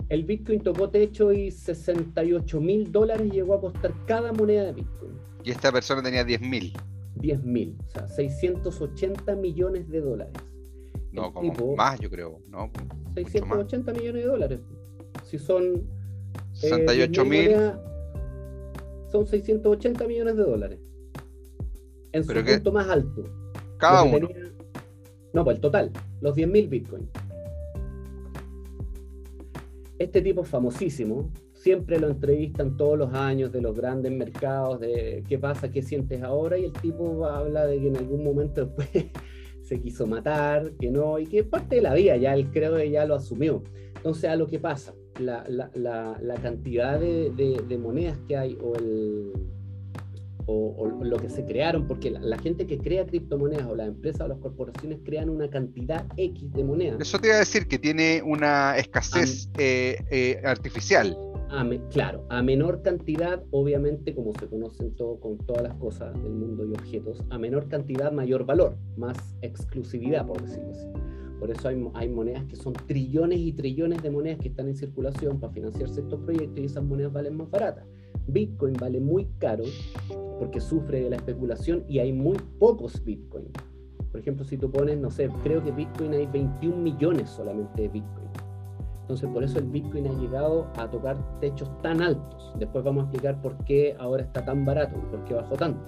[0.09, 5.19] el Bitcoin tocó techo y 68 mil dólares llegó a costar cada moneda de Bitcoin.
[5.43, 6.73] Y esta persona tenía 10 mil.
[7.17, 10.35] 10 mil, o sea, 680 millones de dólares.
[11.11, 12.39] No, como más, yo creo.
[12.49, 12.71] No,
[13.15, 14.61] 680 millones de dólares.
[15.25, 15.89] Si son.
[16.57, 17.51] 68 eh, mil.
[19.11, 20.79] Son 680 millones de dólares.
[22.13, 23.25] En su punto más alto.
[23.79, 24.29] Cada uno.
[25.33, 27.09] no, pues el total, los 10 mil bitcoins.
[29.99, 35.25] Este tipo es famosísimo, siempre lo entrevistan todos los años de los grandes mercados, de
[35.29, 38.89] qué pasa, qué sientes ahora, y el tipo habla de que en algún momento después
[39.63, 42.77] se quiso matar, que no, y que es parte de la vida, ya él creo
[42.77, 43.63] que ya lo asumió.
[43.95, 49.33] Entonces, a lo que pasa, la, cantidad de, monedas que hay o el,
[50.47, 54.29] o, lo que se crearon, porque la, gente que crea criptomonedas o las empresas o
[54.29, 57.01] las corporaciones crean una cantidad X de monedas.
[57.01, 61.17] Eso te iba a decir que tiene una escasez eh, eh, artificial.
[61.91, 66.65] claro, a menor cantidad, obviamente, como se conocen todo con todas las cosas del mundo
[66.65, 71.16] y objetos, a menor cantidad, mayor valor, más exclusividad, por decirlo así.
[71.39, 74.77] Por eso hay, hay, monedas que son trillones y trillones de monedas que están en
[74.77, 77.85] circulación para financiarse estos proyectos y esas monedas valen más baratas.
[78.27, 79.65] Bitcoin vale muy caro
[80.39, 83.49] porque sufre de la especulación y hay muy pocos Bitcoin.
[84.11, 87.89] Por ejemplo, si tú pones, no sé, creo que Bitcoin hay 21 millones solamente de
[87.89, 88.29] Bitcoin.
[89.03, 92.53] Entonces, por eso el Bitcoin ha llegado a tocar techos tan altos.
[92.59, 95.81] Después vamos a explicar por qué ahora está tan barato, por qué bajó tanto.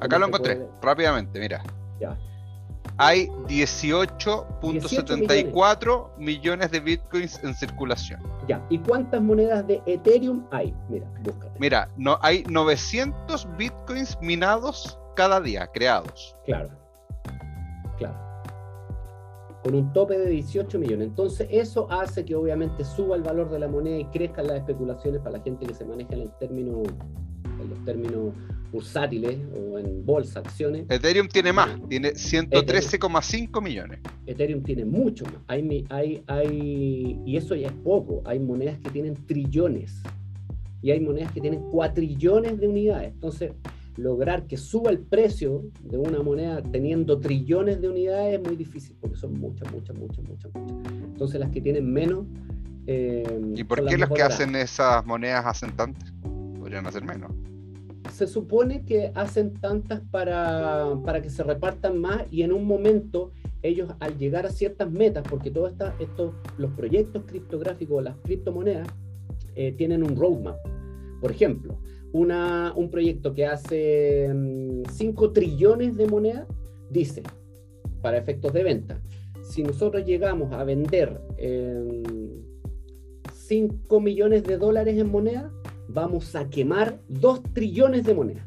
[0.00, 1.62] Acá lo encontré, rápidamente, mira.
[2.00, 2.18] Ya
[2.98, 6.70] hay 18.74 millones.
[6.70, 8.20] de bitcoins en circulación.
[8.48, 10.74] Ya, ¿y cuántas monedas de Ethereum hay?
[10.88, 11.58] Mira, búscate.
[11.58, 16.36] Mira, no, hay 900 bitcoins minados cada día, creados.
[16.44, 16.70] Claro,
[17.98, 18.16] claro.
[19.62, 21.08] Con un tope de 18 millones.
[21.08, 25.20] Entonces, eso hace que obviamente suba el valor de la moneda y crezcan las especulaciones
[25.20, 26.84] para la gente que se maneja en el término,
[27.66, 28.32] en los términos
[28.72, 30.86] bursátiles o en bolsa, acciones.
[30.88, 34.00] Ethereum tiene más, tiene 113,5 millones.
[34.26, 35.36] Ethereum tiene mucho más.
[35.46, 38.22] Hay, hay, hay, y eso ya es poco.
[38.24, 40.02] Hay monedas que tienen trillones
[40.82, 43.12] y hay monedas que tienen cuatrillones de unidades.
[43.12, 43.52] Entonces,
[43.96, 48.94] lograr que suba el precio de una moneda teniendo trillones de unidades es muy difícil
[49.00, 50.92] porque son muchas, muchas, muchas, muchas, muchas.
[51.02, 52.26] Entonces, las que tienen menos.
[52.88, 56.12] Eh, ¿Y por qué los que hacen esas monedas hacen tantas?
[56.60, 57.32] Podrían hacer menos
[58.16, 63.30] se supone que hacen tantas para, para, que se repartan más y en un momento
[63.62, 68.88] ellos al llegar a ciertas metas, porque todos estos, los proyectos criptográficos, las criptomonedas,
[69.54, 70.56] eh, tienen un roadmap.
[71.20, 71.78] Por ejemplo,
[72.12, 74.32] una, un proyecto que hace
[74.90, 76.46] 5 mm, trillones de monedas
[76.88, 77.22] dice,
[78.00, 78.98] para efectos de venta,
[79.42, 81.20] si nosotros llegamos a vender
[83.30, 85.52] 5 millones de dólares en moneda,
[85.96, 88.44] vamos a quemar 2 trillones de monedas.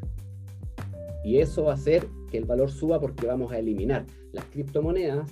[1.23, 5.27] Y eso va a hacer que el valor suba porque vamos a eliminar las criptomonedas.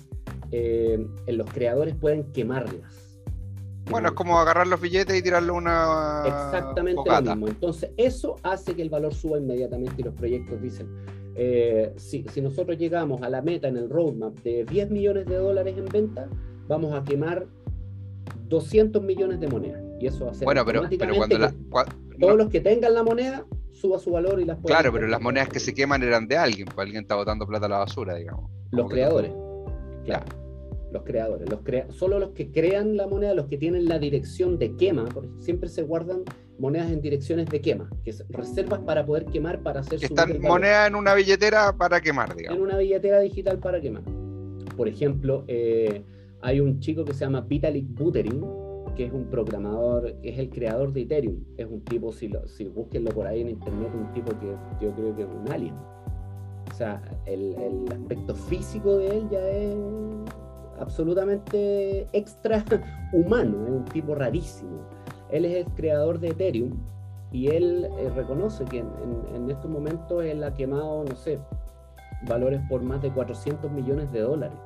[0.50, 3.20] Eh, los creadores pueden quemarlas.
[3.88, 6.24] Bueno, es como agarrar los billetes y tirarle una.
[6.26, 7.48] Exactamente lo mismo.
[7.48, 10.88] Entonces, eso hace que el valor suba inmediatamente y los proyectos dicen:
[11.36, 15.36] eh, si, si, nosotros llegamos a la meta en el roadmap de 10 millones de
[15.36, 16.28] dólares en venta,
[16.66, 17.46] vamos a quemar
[18.48, 19.82] 200 millones de monedas.
[20.00, 21.54] Y eso va a Bueno, pero, pero cuando la,
[22.18, 25.48] todos los que tengan la moneda suba su valor y las Claro, pero las monedas
[25.48, 28.50] que se queman eran de alguien, pues alguien está botando plata a la basura, digamos.
[28.70, 29.32] Los creadores.
[30.04, 30.26] Claro.
[30.92, 31.48] Los creadores.
[31.48, 35.04] Los crea solo los que crean la moneda, los que tienen la dirección de quema,
[35.04, 36.22] porque siempre se guardan
[36.58, 40.88] monedas en direcciones de quema, que es reservas para poder quemar, para hacer Están monedas
[40.88, 42.58] en una billetera para quemar, digamos.
[42.58, 44.02] En una billetera digital para quemar.
[44.76, 46.02] Por ejemplo, eh,
[46.40, 48.42] hay un chico que se llama Vitalik Buterin,
[48.98, 51.44] que es un programador, es el creador de Ethereum.
[51.56, 54.92] Es un tipo, si, lo, si busquenlo por ahí en internet, un tipo que yo
[54.92, 55.74] creo que es un alien.
[56.68, 59.76] O sea, el, el aspecto físico de él ya es
[60.80, 62.64] absolutamente extra
[63.12, 64.80] humano, es un tipo rarísimo.
[65.30, 66.72] Él es el creador de Ethereum
[67.30, 68.88] y él eh, reconoce que en,
[69.32, 71.38] en, estos momentos él ha quemado, no sé,
[72.26, 74.58] valores por más de 400 millones de dólares.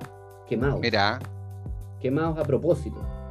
[0.49, 0.81] Quemados.
[0.81, 1.19] Mira.
[2.01, 3.22] Quemados a propósito.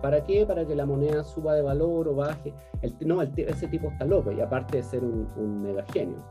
[0.00, 0.46] ¿Para qué?
[0.46, 2.52] Para que la moneda suba de valor o baje.
[2.82, 6.24] El, no, ese tipo está loco y aparte de ser un, un mega genio.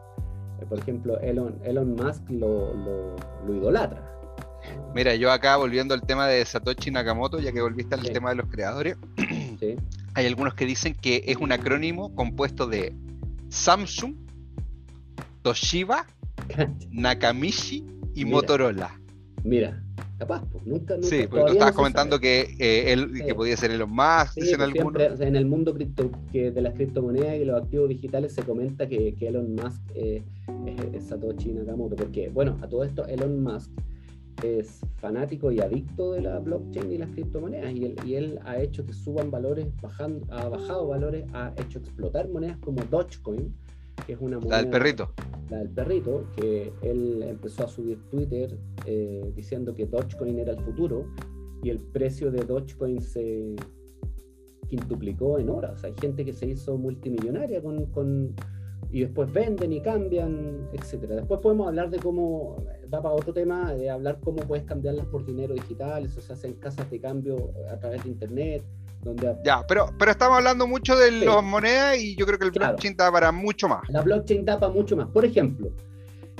[0.59, 4.03] Eh, por ejemplo, Elon, Elon Musk lo, lo, idolatra.
[4.93, 8.35] Mira, yo acá volviendo al tema de Satoshi Nakamoto, ya que volviste al tema de
[8.35, 8.97] los creadores,
[10.13, 12.93] hay algunos que dicen que es un acrónimo compuesto de
[13.49, 14.15] Samsung,
[15.41, 16.05] Toshiba,
[16.91, 18.99] Nakamichi y Motorola.
[19.43, 19.81] Mira,
[20.19, 23.71] capaz, pues nunca, nunca Sí, porque tú estabas comentando que eh, él que podía ser
[23.71, 24.59] Elon Musk, dicen
[24.93, 28.87] pues en el mundo cripto, que de las criptomonedas y los activos digitales se comenta
[28.87, 30.21] que, que Elon Musk eh,
[30.93, 33.71] es, Satoshi Nakamoto, porque, bueno, a todo esto Elon Musk
[34.43, 38.59] es fanático y adicto de la blockchain y las criptomonedas y él, y él ha
[38.59, 43.53] hecho que suban valores, bajando, ha bajado valores, ha hecho explotar monedas como Dogecoin,
[44.05, 44.57] que es una moneda...
[44.57, 45.11] La del perrito.
[45.49, 50.59] La del perrito, que él empezó a subir Twitter eh, diciendo que Dogecoin era el
[50.59, 51.05] futuro
[51.63, 53.55] y el precio de Dogecoin se
[54.67, 55.83] quintuplicó en horas.
[55.83, 58.35] Hay gente que se hizo multimillonaria con, con
[58.91, 61.15] y después venden y cambian, etcétera.
[61.15, 65.25] Después podemos hablar de cómo, da para otro tema, de hablar cómo puedes cambiarlas por
[65.25, 68.63] dinero digital, eso se hace en casas de cambio a través de internet.
[69.01, 69.35] Donde...
[69.45, 72.95] Ya, pero, pero estamos hablando mucho de las monedas y yo creo que el blockchain
[72.97, 73.87] da para mucho más.
[73.89, 75.07] La blockchain da para mucho más.
[75.07, 75.71] Por ejemplo,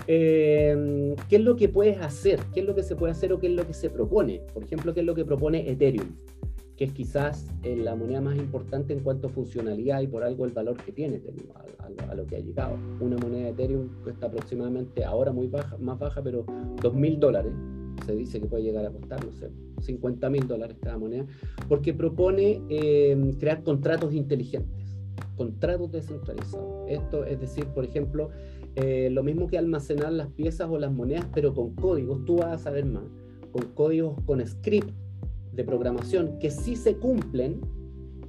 [0.08, 2.41] eh, ¿qué es lo que puedes hacer?
[2.54, 4.41] ¿Qué es lo que se puede hacer o qué es lo que se propone?
[4.54, 6.15] Por ejemplo, ¿qué es lo que propone Ethereum?
[6.80, 10.45] que es quizás eh, la moneda más importante en cuanto a funcionalidad y por algo
[10.45, 11.22] el valor que tiene
[12.08, 12.78] a, lo que ha llegado.
[13.02, 17.52] Una moneda de Ethereum cuesta aproximadamente, ahora muy baja, más baja, pero 2.000 dólares.
[18.10, 21.28] Se dice que puede llegar a costar, no sé, 50 mil dólares cada moneda,
[21.67, 24.98] porque propone em, crear contratos inteligentes,
[25.38, 26.89] contratos descentralizados.
[26.89, 28.32] Esto es decir, por ejemplo,
[28.76, 32.48] eh, lo mismo que almacenar las piezas o las monedas, pero con códigos, tú vas
[32.48, 33.04] a saber más,
[33.52, 34.89] con códigos, con script
[35.54, 37.62] de programación que si se cumplen,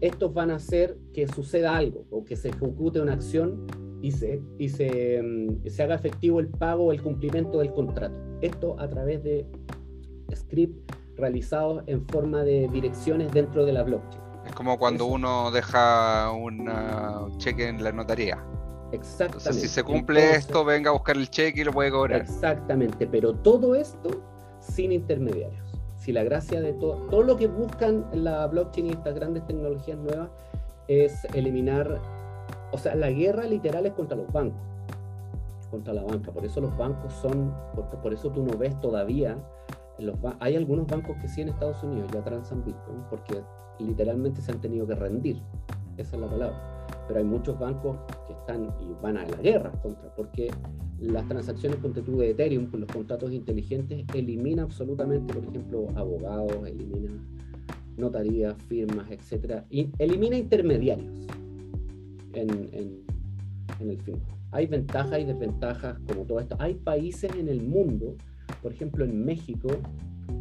[0.03, 3.67] estos van a hacer que suceda algo o que se ejecute una acción
[4.03, 8.15] y se, y se, mm, se haga efectivo el pago o el cumplimiento del contrato.
[8.41, 9.47] Esto a través de
[10.35, 14.23] scripts realizados en forma de direcciones dentro de la blockchain.
[14.47, 16.69] Es como cuando uno deja un
[17.39, 18.43] cheque en la notaría.
[18.93, 19.53] Exactamente.
[19.53, 22.23] si se cumple esto, venga a buscar el cheque y lo puede cobrar.
[22.23, 24.23] Exactamente, pero todo esto
[24.61, 29.15] sin intermediarios si la gracia de todo, todo lo que buscan la blockchain y estas
[29.15, 30.31] grandes tecnologías nuevas
[30.89, 32.01] es eliminar,
[32.73, 34.61] o sea, la guerra literal es contra los bancos,
[35.71, 36.33] contra la banca.
[36.33, 39.37] Por eso los bancos son, porque por eso tú no ves todavía,
[39.99, 43.43] los hay algunos bancos que sí en Estados Unidos ya transan Bitcoin, porque
[43.79, 45.43] literalmente se han tenido que rendir,
[45.97, 46.87] esa es la palabra.
[47.07, 50.51] Pero hay muchos bancos que están y van a la guerra contra, porque
[51.01, 57.11] las transacciones con de Ethereum, con los contratos inteligentes, elimina absolutamente, por ejemplo, abogados, elimina
[57.97, 61.27] notarías, firmas, etcétera, y elimina intermediarios
[62.35, 63.05] en,
[63.81, 64.17] en el fin.
[64.53, 66.57] Hay ventajas y desventajas como todo esto.
[66.59, 68.17] Hay países en el mundo,
[68.63, 69.69] por ejemplo en México,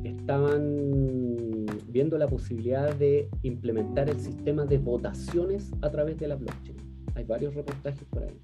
[0.04, 6.78] estaban viendo la posibilidad de implementar el sistema de votaciones a través de la blockchain.
[7.16, 8.40] Hay varios reportajes por ahí.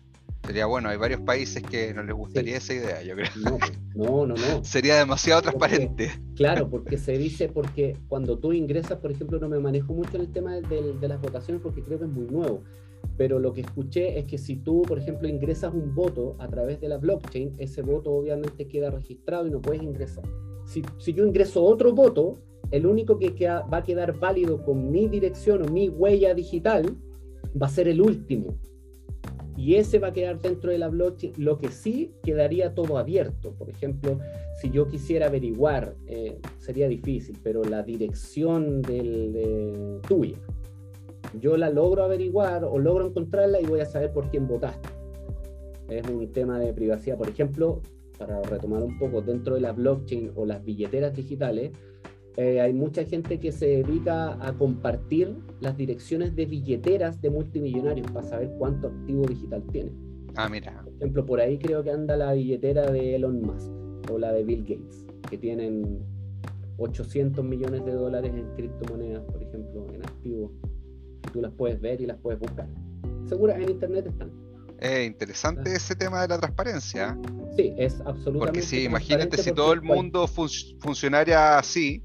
[0.46, 3.60] Sería bueno, hay varios países que no les gustaría esa idea, yo creo.
[3.96, 4.36] No, no, no.
[4.64, 6.12] Sería demasiado transparente.
[6.36, 10.22] claro, porque se dice, porque cuando tú ingresas, por ejemplo, no me manejo mucho en
[10.22, 12.64] el tema de, de las votaciones porque creo que es muy nuevo,
[13.18, 16.80] pero lo que escuché es que si tú, por ejemplo, ingresas un voto a través
[16.82, 20.26] de la blockchain, ese voto obviamente queda registrado y no puedes ingresar
[20.66, 22.40] si, yo ingreso otro voto,
[22.72, 26.98] el único que va a quedar válido con mi dirección o mi huella digital
[27.62, 28.58] va a ser el último.
[29.58, 31.34] Y ese va a quedar dentro de la blockchain.
[31.38, 33.54] Lo que sí quedaría todo abierto.
[33.54, 34.20] Por ejemplo,
[34.62, 40.38] si yo quisiera averiguar, eh, sería difícil, pero la dirección del, tuya,
[41.40, 44.90] yo la logro averiguar o logro encontrarla y voy a saber por quién votaste.
[45.90, 47.18] Es un tema de privacidad.
[47.18, 47.82] Por ejemplo,
[48.18, 51.72] para retomar un poco, dentro de la blockchain o las billeteras digitales,
[52.38, 58.12] eh, hay mucha gente que se dedica a compartir las direcciones de billeteras de multimillonarios
[58.12, 59.92] para saber cuánto activo digital tiene.
[60.36, 60.82] Ah, mira.
[60.84, 63.72] Por ejemplo, por ahí creo que anda la billetera de Elon Musk
[64.12, 66.00] o la de Bill Gates, que tienen
[66.78, 70.52] 800 millones de dólares en criptomonedas, por ejemplo, en activos.
[71.32, 72.68] Tú las puedes ver y las puedes buscar.
[73.28, 74.30] Seguras en internet están.
[74.80, 77.18] Es interesante ese tema de la transparencia.
[77.56, 78.40] Sí, es absolutamente.
[78.40, 82.02] Porque si imagínate si todo el mundo funcionaría así,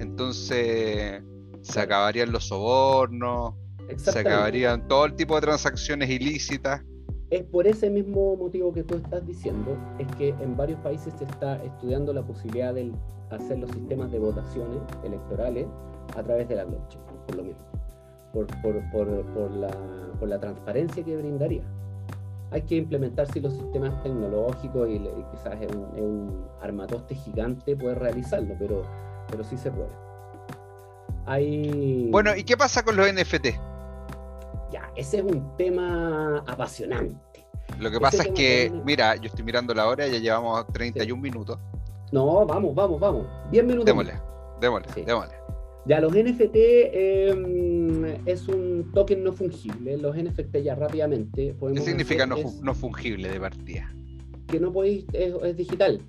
[0.00, 1.22] entonces
[1.62, 3.54] se acabarían los sobornos,
[3.96, 6.82] se acabarían todo el tipo de transacciones ilícitas.
[7.30, 11.24] Es por ese mismo motivo que tú estás diciendo, es que en varios países se
[11.24, 12.90] está estudiando la posibilidad de
[13.30, 15.66] hacer los sistemas de votaciones electorales
[16.16, 17.62] a través de la blockchain por lo mismo,
[18.32, 18.46] por,
[18.90, 19.70] por, la,
[20.18, 21.62] por la transparencia que brindaría.
[22.50, 24.98] Hay que implementar si los sistemas tecnológicos y,
[25.30, 28.82] quizás es un, armatoste gigante puede realizarlo, pero,
[29.30, 29.90] pero sí se puede.
[31.26, 32.08] Hay...
[32.10, 33.46] Bueno, ¿y qué pasa con los NFT?
[34.72, 37.46] Ya, ese es un tema apasionante.
[37.78, 41.20] Lo que pasa es que, mira, yo estoy mirando la hora y ya llevamos 31
[41.20, 41.58] minutos.
[42.12, 43.26] No, vamos, vamos, vamos.
[43.52, 43.86] 10 minutos.
[43.86, 44.14] Démosle,
[44.60, 45.34] démosle, démosle.
[45.86, 49.96] Ya, los NFT em, es un token no fungible.
[49.96, 53.92] Los NFT ya rápidamente ¿Qué significa no, no, fungible de partida?
[54.46, 56.02] Que no podéis, es, digital.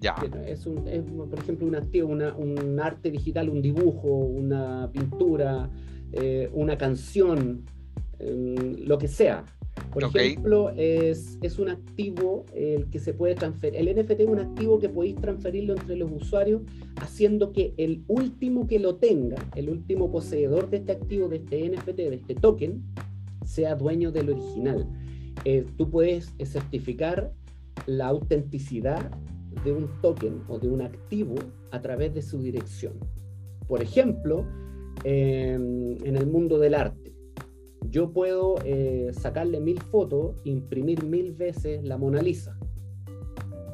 [0.00, 0.14] Ya.
[0.46, 5.68] Es, un, es, por ejemplo, un activo, una, un arte digital, un dibujo, una pintura,
[6.12, 7.64] eh, una canción,
[8.20, 9.44] em, lo que sea.
[9.92, 13.80] Por ejemplo, es, es, un activo el que se puede transferir.
[13.80, 16.62] El NFT es un activo que podéis transferirlo entre los usuarios,
[16.96, 21.68] haciendo que el último que lo tenga, el último poseedor de este activo, de este
[21.68, 22.82] NFT, de este token,
[23.44, 24.86] sea dueño del original.
[25.44, 27.32] Eh, tú puedes certificar
[27.86, 29.10] la autenticidad
[29.64, 31.34] de un token o de un activo
[31.70, 32.94] a través de su dirección.
[33.66, 34.46] Por ejemplo,
[35.04, 37.08] en el mundo del arte
[37.90, 42.58] yo puedo eh, sacarle mil fotos, imprimir mil veces la Mona Lisa,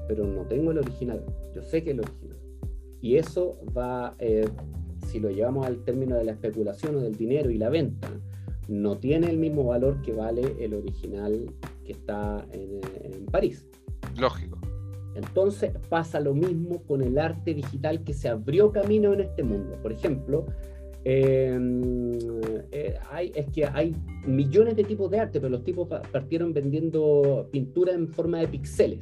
[0.07, 1.25] pero no tengo el original.
[1.55, 2.39] Yo sé que es el original.
[3.01, 4.49] Y eso va, eh,
[5.07, 8.09] si lo llevamos al término de la especulación o del dinero y la venta,
[8.69, 11.51] no tiene el mismo valor que vale el original
[11.85, 13.67] que está en París.
[14.17, 14.64] Lógico.
[15.15, 19.77] Entonces pasa lo mismo con el arte digital que se abrió camino en este mundo.
[19.83, 20.47] Por ejemplo,
[21.07, 22.13] Em,
[22.73, 23.95] eh, hay, es que hay
[24.27, 29.01] millones de tipos de arte, pero los tipos partieron vendiendo pintura en forma de píxeles.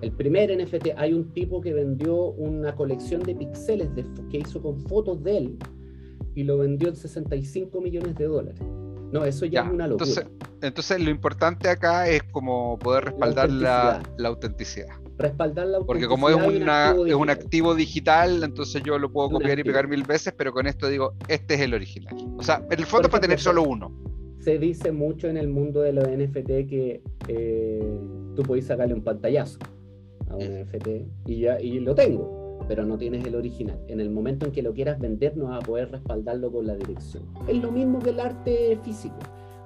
[0.00, 3.88] El primer NFT, hay un tipo que vendió una colección de píxeles
[4.30, 5.58] que hizo con fotos de él
[6.34, 8.60] y lo vendió en 65 millones de dólares.
[9.12, 10.08] No, eso ya, es una locura.
[10.08, 10.26] Entonces,
[10.62, 16.28] entonces, lo importante acá es como poder respaldar la la autenticidad respaldar la Porque como
[16.28, 20.34] es, una, es un activo digital, entonces yo lo puedo copiar y pegar mil veces,
[20.36, 22.14] pero con esto digo, este es el original.
[22.36, 23.92] O sea, en el fondo para tener solo uno.
[24.40, 27.98] Se dice mucho en el mundo de los NFT que eh,
[28.34, 29.58] tú puedes sacarle un pantallazo
[30.28, 30.88] a un NFT
[31.26, 33.78] y, ya, y lo tengo, pero no tienes el original.
[33.88, 36.74] En el momento en que lo quieras vender, no vas a poder respaldarlo con la
[36.74, 37.24] dirección.
[37.46, 39.18] Es lo mismo que el arte físico,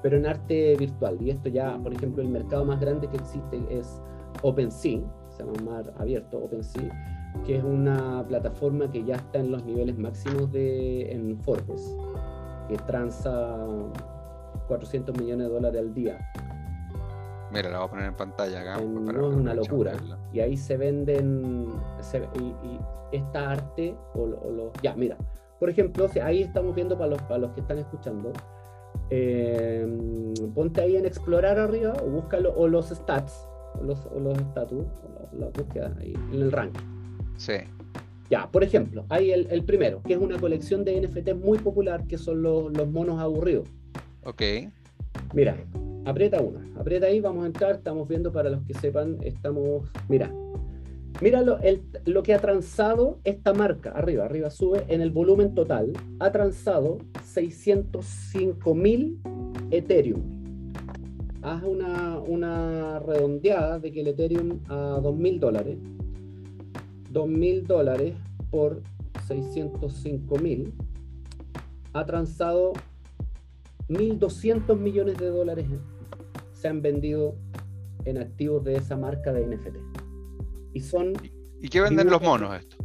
[0.02, 1.16] pero en arte virtual.
[1.20, 4.00] Y esto ya, por ejemplo, el mercado más grande que existe es
[4.42, 5.00] OpenSea,
[5.36, 9.98] se llama Mar Abierto, OpenSea, que es una plataforma que ya está en los niveles
[9.98, 11.96] máximos de, en Forbes,
[12.68, 13.66] que transa
[14.68, 16.18] 400 millones de dólares al día.
[17.52, 18.80] Mira, la voy a poner en pantalla acá.
[18.80, 19.92] no es una locura.
[20.32, 21.70] Y ahí se venden
[22.34, 22.80] y,
[23.12, 24.72] esta arte, o, los...
[24.82, 25.16] Ya, mira,
[25.60, 28.32] por ejemplo, ahí estamos viendo para los, para los que están escuchando,
[29.10, 29.86] eh,
[30.54, 33.48] ponte ahí en explorar arriba o búscalo, o los stats,
[33.82, 34.86] los, los estatus,
[35.38, 36.80] la búsqueda ahí, en el ranking.
[37.36, 37.54] Sí.
[38.30, 42.06] Ya, por ejemplo, hay el, el, primero, que es una colección de NFT muy popular,
[42.06, 43.68] que son los, los monos aburridos.
[44.24, 44.42] Ok.
[45.32, 45.56] Mira,
[46.04, 50.32] aprieta una, aprieta ahí, vamos a entrar, estamos viendo para los que sepan, estamos, mira,
[51.20, 55.54] mira lo, el, lo que ha transado esta marca, arriba, arriba sube, en el volumen
[55.54, 59.20] total, ha transado 605 mil
[59.70, 60.35] Ethereum
[61.46, 65.78] haz una, una redondeada de que el Ethereum a 2.000 dólares,
[67.12, 68.14] 2.000 dólares
[68.50, 68.82] por
[69.28, 70.72] 605.000,
[71.92, 72.72] ha transado
[73.88, 75.66] 1.200 millones de dólares
[76.52, 77.36] se han vendido
[78.04, 79.76] en activos de esa marca de NFT.
[80.72, 81.12] Y son...
[81.60, 82.76] ¿Y qué venden los monos esto?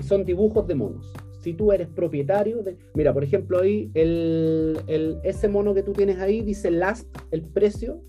[0.00, 1.12] Y son dibujos de monos
[1.46, 2.76] si tú eres propietario de...
[2.94, 8.02] Mira, por ejemplo, ahí el, ese mono que tú tienes ahí dice last, el precio.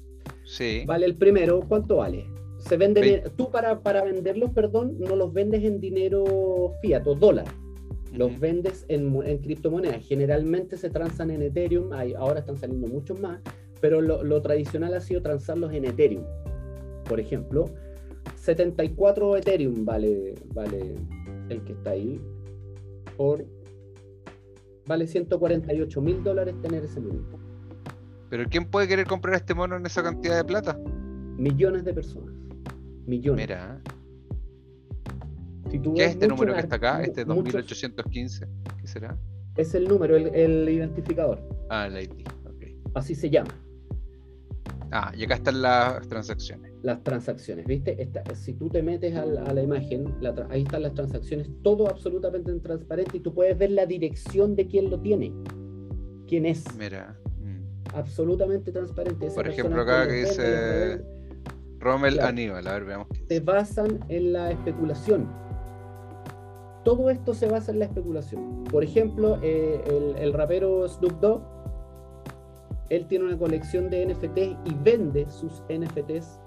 [0.43, 0.85] Sí.
[0.87, 2.25] Vale el primero, ¿cuánto vale?
[2.57, 7.45] Se venden, tú para, para venderlos, perdón, no los vendes en dinero fiat o dólar.
[8.11, 10.03] Los vendes en, en, criptomonedas.
[10.03, 13.39] Generalmente se transan en Ethereum, ahora están saliendo muchos más,
[13.79, 16.23] pero lo, lo tradicional ha sido transarlos en Ethereum.
[17.07, 17.65] Por ejemplo,
[18.35, 20.95] 74 Ethereum vale, vale
[21.49, 22.19] el que está ahí
[23.17, 23.45] por
[24.85, 27.21] vale 148 mil dólares tener ese mono.
[28.29, 30.77] ¿Pero quién puede querer comprar este mono en esa cantidad de plata?
[31.37, 32.33] Millones de personas.
[33.05, 33.47] Millones.
[33.47, 33.81] Mira.
[35.69, 37.03] ¿Qué es este número que está acá?
[37.03, 38.47] Este 2815.
[38.81, 39.17] ¿Qué será?
[39.55, 41.41] Es el número, el, identificador.
[41.69, 42.27] Ah, el ID.
[42.93, 43.53] Así se llama.
[44.91, 46.71] Ah, y acá están las transacciones.
[46.81, 48.09] Las transacciones, ¿viste?
[48.35, 50.15] si tú te metes a la, imagen,
[50.49, 54.89] ahí están las transacciones, todo absolutamente transparente y tú puedes ver la dirección de quién
[54.89, 55.33] lo tiene,
[56.27, 56.63] quién es.
[56.77, 57.17] Mira.
[57.41, 57.95] Mm.
[57.95, 59.29] Absolutamente transparente.
[59.31, 61.01] Por ejemplo, acá que dice
[61.79, 63.07] Rommel Aníbal, a ver, veamos.
[63.27, 65.27] Se basan en la especulación.
[66.85, 68.63] Todo esto se basa en la especulación.
[68.65, 71.56] Por ejemplo, eh, el, el rapero Snoop Dogg
[72.89, 76.39] él tiene una colección de NFTs y vende sus NFTs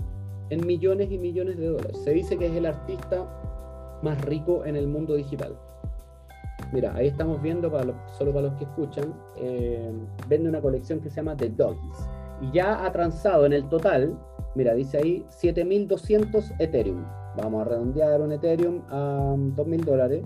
[0.51, 1.99] en millones y millones de dólares.
[2.03, 3.27] Se dice que es el artista
[4.03, 5.57] más rico en el mundo digital.
[6.73, 7.71] Mira, ahí estamos viendo,
[8.17, 9.93] solo para los que escuchan, eh,
[10.29, 12.09] vende una colección que se llama The Doggies.
[12.41, 14.17] Y ya ha transado en el total,
[14.55, 17.05] mira, dice ahí 7200 Ethereum.
[17.37, 20.25] Vamos a redondear un Ethereum a 2000 dólares.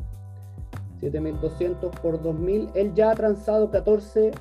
[1.00, 2.70] 7200 por 2000.
[2.74, 4.32] Él ya ha transado 14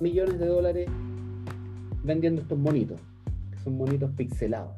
[0.00, 0.88] millones de dólares
[2.04, 3.00] vendiendo estos monitos,
[3.50, 4.72] que son monitos pixelados.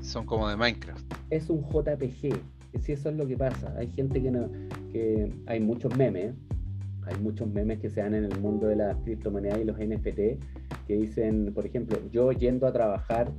[0.00, 1.04] Son como de Minecraft.
[1.30, 2.34] Es un JPG,
[2.80, 3.74] si eso es lo que pasa.
[3.78, 4.48] Hay gente que no,
[4.92, 6.34] que hay muchos memes,
[7.04, 10.42] hay muchos memes que se dan en el mundo de las criptomonedas y los NFT
[10.86, 13.30] que dicen, por ejemplo, yo yendo a trabajar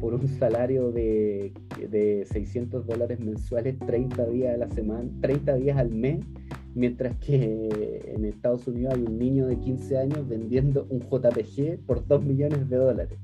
[0.00, 1.52] por un salario de,
[1.90, 6.24] de 600 dólares mensuales 30 días a la semana, 30 días al mes
[6.74, 12.06] mientras que en Estados Unidos hay un niño de 15 años vendiendo un JPG por
[12.06, 13.18] 2 millones de dólares.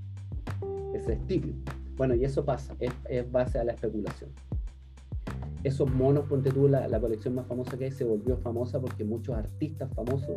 [0.94, 1.58] Eso es típico.
[1.96, 4.30] Bueno, y eso pasa, es, base a la especulación.
[5.64, 9.04] Esos monos, ponte tú, la, la, colección más famosa que hay se volvió famosa porque
[9.04, 10.36] muchos artistas famosos,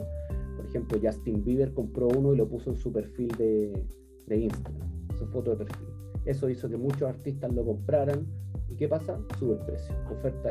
[0.56, 3.86] por ejemplo, Justin Bieber compró uno y lo puso en su perfil de,
[4.26, 4.90] de Instagram,
[5.20, 6.01] su foto de perfil.
[6.26, 8.26] Eso hizo que muchos artistas lo compraran.
[8.70, 9.20] ¿Y qué pasa?
[9.38, 10.50] Sube el precio, oferta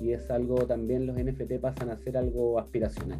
[0.00, 3.18] y es algo también los NFT pasan a ser algo aspiracional.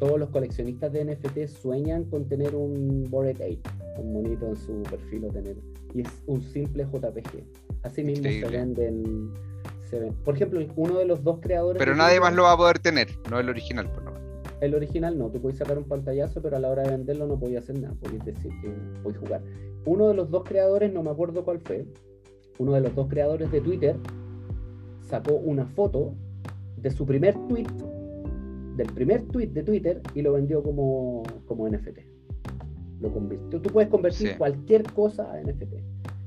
[0.00, 3.62] Todos los coleccionistas de NFT sueñan con tener un Bored Ape,
[3.98, 5.56] un monito en su perfil o tener,
[5.94, 7.44] y es un simple JPG.
[7.82, 9.32] Así mismo se venden,
[10.24, 11.78] Por ejemplo, uno de los dos creadores.
[11.78, 14.05] Pero nadie más lo va a poder tener, no el original, por.
[14.60, 17.38] El original no, tú puedes sacar un pantallazo, pero a la hora de venderlo no
[17.38, 18.70] podías hacer nada, podías decir que
[19.02, 19.42] podías jugar.
[19.84, 21.86] Uno de los dos creadores, no me acuerdo cuál fue,
[22.58, 23.96] uno de los dos creadores de Twitter
[25.02, 26.14] sacó una foto
[26.78, 27.66] de su primer tweet,
[28.76, 31.98] del primer tweet de Twitter, y lo vendió como, como NFT.
[33.00, 33.60] Lo convirtió.
[33.60, 35.74] Tú puedes convertir cualquier cosa a NFT.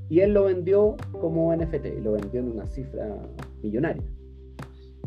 [0.08, 3.16] Y él lo vendió como NFT, y lo vendió en una cifra
[3.62, 4.02] millonaria.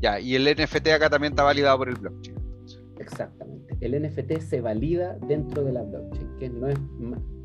[0.01, 2.42] Ya, y el NFT acá también está validado por el blockchain.
[2.99, 3.75] Exactamente.
[3.81, 6.77] El NFT se valida dentro de la blockchain, que no es,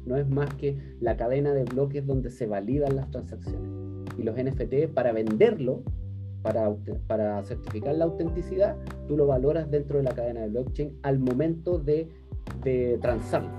[0.05, 3.71] no es más que la cadena de bloques donde se validan las transacciones.
[4.17, 5.83] Y los NFT, para venderlo,
[6.43, 6.75] para,
[7.07, 8.77] para certificar la autenticidad,
[9.07, 12.09] tú lo valoras dentro de la cadena de blockchain al momento de,
[12.63, 13.51] de transarlo.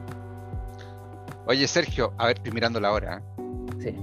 [1.47, 3.17] Oye, Sergio, a ver, estoy mirando la hora.
[3.17, 3.43] ¿eh?
[3.79, 3.95] Sí.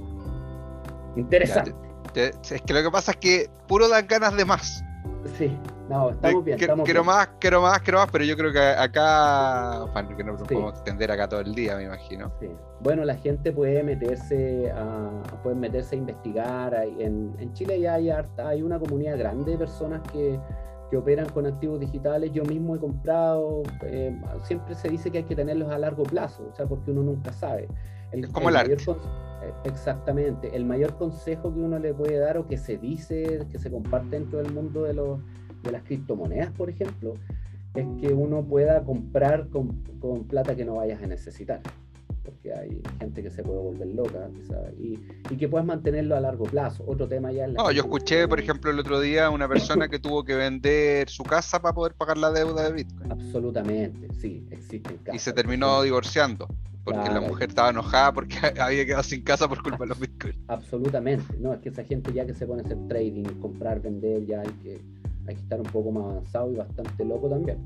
[1.17, 1.75] Interesante.
[2.15, 4.83] es que lo que pasa es que puro dan ganas de más.
[5.27, 5.59] Sí,
[5.89, 6.59] no, estamos bien.
[6.59, 10.73] quiero más, quiero más, quiero más, pero yo creo que acá, bueno, que no podemos
[10.75, 12.33] extender acá todo el día, me imagino.
[12.41, 12.49] Sí.
[12.81, 16.75] Bueno, la gente puede meterse a, puede meterse a investigar.
[16.75, 20.39] En, en Chile ya hay, hay una comunidad grande de personas que,
[20.91, 22.33] que operan con activos digitales.
[22.33, 26.49] Yo mismo he comprado, eh, siempre se dice que hay que tenerlos a largo plazo,
[26.53, 27.69] o sea, porque uno nunca sabe.
[28.13, 28.75] es como el, arte.
[28.75, 28.77] Eh,
[29.65, 30.55] exactamente.
[30.55, 34.19] El mayor consejo que uno le puede dar o que se dice, que se comparte
[34.19, 35.21] dentro del mundo de, los,
[35.63, 37.15] de las criptomonedas, por ejemplo,
[37.75, 41.61] es que uno pueda comprar con, con plata que no vayas a necesitar.
[42.25, 44.29] Porque hay gente que se puede volver loca
[44.77, 44.99] y,
[45.31, 46.83] y, que puedes mantenerlo a largo plazo.
[46.87, 50.01] Otro tema ya es No, yo escuché, por ejemplo, el otro día una persona que
[50.01, 53.13] tuvo que vender su casa para poder pagar la deuda de Bitcoin.
[53.13, 54.99] Absolutamente, sí, existe.
[55.13, 56.49] Y se terminó divorciando
[56.87, 60.39] porque la mujer estaba enojada porque había quedado sin casa por culpa de los bitcoins.
[60.47, 64.25] Absolutamente, no, es que esa gente ya que se pone a hacer trading, comprar, vender,
[64.25, 64.81] ya hay que,
[65.27, 67.59] hay que estar un poco más avanzado y bastante loco también.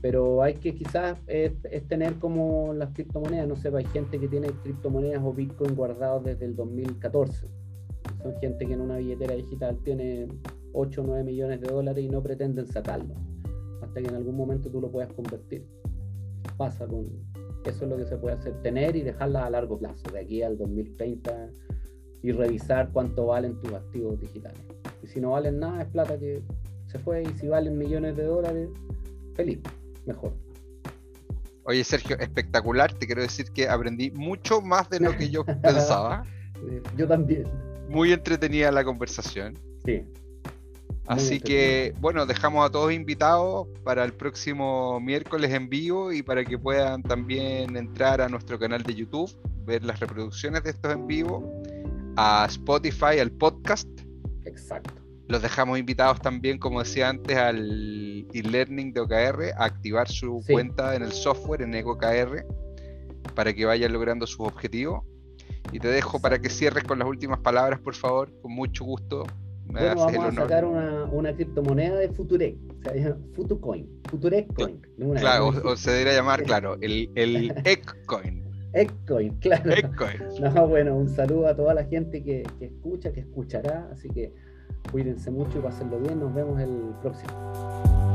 [0.00, 1.54] Pero hay que quizás es,
[1.88, 6.44] tener como las criptomonedas, no sé, hay gente que tiene criptomonedas o bitcoin guardados desde
[6.44, 7.48] el 2014.
[8.22, 10.28] Son gente que en una billetera digital tiene
[10.72, 13.14] 8 o 9 millones de dólares y no pretenden sacarlo,
[13.82, 15.66] hasta que en algún momento tú lo puedas convertir.
[16.56, 17.08] Pasa con,
[17.70, 20.42] eso es lo que se puede hacer, tener y dejarla a largo plazo, de aquí
[20.42, 21.50] al 2030,
[22.22, 24.60] y revisar cuánto valen tus activos digitales.
[25.02, 26.42] Y si no valen nada, es plata que
[26.86, 28.68] se fue, y si valen millones de dólares,
[29.34, 29.60] feliz,
[30.06, 30.32] mejor.
[31.64, 32.92] Oye, Sergio, espectacular.
[32.92, 36.24] Te quiero decir que aprendí mucho más de lo que yo pensaba.
[36.96, 37.44] yo también.
[37.88, 39.54] Muy entretenida la conversación.
[39.84, 40.04] Sí.
[41.06, 46.44] Así que, bueno, dejamos a todos invitados para el próximo miércoles en vivo y para
[46.44, 49.30] que puedan también entrar a nuestro canal de YouTube,
[49.64, 51.62] ver las reproducciones de estos en vivo,
[52.16, 53.88] a Spotify, al podcast.
[54.44, 54.94] Exacto.
[55.28, 60.96] Los dejamos invitados también, como decía antes, al e-learning de OKR, a activar su cuenta
[60.96, 62.44] en el software, en EcoKR,
[63.34, 65.04] para que vayan logrando sus objetivos.
[65.72, 69.24] Y te dejo para que cierres con las últimas palabras, por favor, con mucho gusto
[69.68, 74.80] bueno, vamos a sacar una, una, criptomoneda de Futurec, se llama Futucoin, Futurec Coin.
[75.16, 78.44] claro, o, se debería llamar, claro, el, el Ecoin.
[78.72, 79.70] Ecoin, claro.
[80.40, 84.32] No, bueno, un saludo a toda la gente que, que escucha, que escuchará, así que
[84.90, 88.05] cuídense mucho y pásenlo bien, nos vemos el próximo.